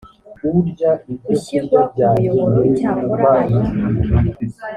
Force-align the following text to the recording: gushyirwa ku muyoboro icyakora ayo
gushyirwa 1.27 1.79
ku 1.91 1.99
muyoboro 2.13 2.59
icyakora 2.69 3.27
ayo 3.39 3.59